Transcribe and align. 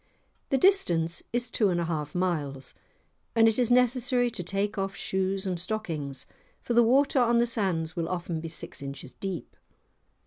The 0.49 0.57
distance 0.57 1.21
is 1.31 1.51
two 1.51 1.69
and 1.69 1.79
a 1.79 1.85
half 1.85 2.15
miles, 2.15 2.73
and 3.35 3.47
it 3.47 3.59
is 3.59 3.69
necessary 3.69 4.31
to 4.31 4.41
take 4.41 4.75
off 4.75 4.95
shoes 4.95 5.45
and 5.45 5.59
stockings, 5.59 6.25
for 6.59 6.73
the 6.73 6.81
water 6.81 7.19
on 7.19 7.37
the 7.37 7.45
sands 7.45 7.95
will 7.95 8.09
often 8.09 8.39
be 8.41 8.49
six 8.49 8.81
inches 8.81 9.13
deep. 9.13 9.55